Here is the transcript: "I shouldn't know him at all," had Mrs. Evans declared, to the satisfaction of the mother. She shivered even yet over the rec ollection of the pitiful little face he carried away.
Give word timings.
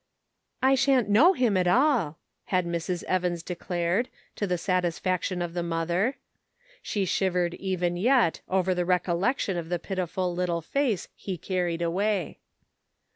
"I 0.63 0.73
shouldn't 0.73 1.09
know 1.09 1.33
him 1.33 1.55
at 1.55 1.67
all," 1.67 2.17
had 2.45 2.65
Mrs. 2.65 3.03
Evans 3.03 3.43
declared, 3.43 4.09
to 4.35 4.47
the 4.47 4.57
satisfaction 4.57 5.43
of 5.43 5.53
the 5.53 5.61
mother. 5.61 6.15
She 6.81 7.05
shivered 7.05 7.53
even 7.53 7.95
yet 7.97 8.41
over 8.49 8.73
the 8.73 8.83
rec 8.83 9.05
ollection 9.05 9.59
of 9.59 9.69
the 9.69 9.77
pitiful 9.77 10.33
little 10.33 10.63
face 10.63 11.07
he 11.15 11.37
carried 11.37 11.83
away. 11.83 12.39